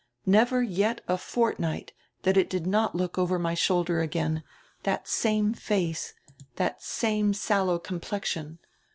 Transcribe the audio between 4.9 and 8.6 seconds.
same face, the same sallow complexion.